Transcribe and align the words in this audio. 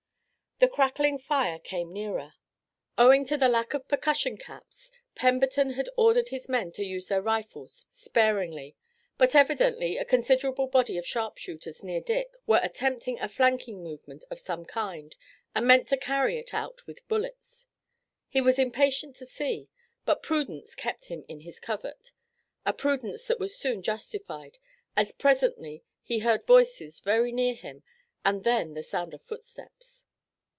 The 0.63 0.67
crackling 0.67 1.17
fire 1.17 1.57
came 1.57 1.91
nearer. 1.91 2.35
Owing 2.95 3.25
to 3.25 3.35
the 3.35 3.47
lack 3.49 3.73
of 3.73 3.87
percussion 3.87 4.37
caps, 4.37 4.91
Pemberton 5.15 5.71
had 5.71 5.89
ordered 5.97 6.27
his 6.27 6.47
men 6.47 6.71
to 6.73 6.83
use 6.85 7.07
their 7.07 7.19
rifles 7.23 7.87
sparingly, 7.89 8.75
but 9.17 9.33
evidently 9.33 9.97
a 9.97 10.05
considerable 10.05 10.67
body 10.67 10.99
of 10.99 11.07
sharpshooters 11.07 11.83
near 11.83 11.99
Dick 11.99 12.29
were 12.45 12.59
attempting 12.61 13.19
a 13.19 13.27
flanking 13.27 13.81
movement 13.83 14.23
of 14.29 14.39
some 14.39 14.63
kind, 14.63 15.15
and 15.55 15.65
meant 15.65 15.87
to 15.87 15.97
carry 15.97 16.37
it 16.37 16.53
out 16.53 16.85
with 16.85 17.07
bullets. 17.07 17.65
He 18.29 18.39
was 18.39 18.59
impatient 18.59 19.15
to 19.15 19.25
see, 19.25 19.67
but 20.05 20.21
prudence 20.21 20.75
kept 20.75 21.05
him 21.05 21.25
in 21.27 21.39
his 21.39 21.59
covert, 21.59 22.11
a 22.67 22.73
prudence 22.73 23.25
that 23.25 23.39
was 23.39 23.57
soon 23.57 23.81
justified, 23.81 24.59
as 24.95 25.11
presently 25.11 25.81
he 26.03 26.19
heard 26.19 26.45
voices 26.45 26.99
very 26.99 27.31
near 27.31 27.55
him 27.55 27.81
and 28.23 28.43
then 28.43 28.75
the 28.75 28.83
sound 28.83 29.15
of 29.15 29.23
footsteps. 29.23 30.05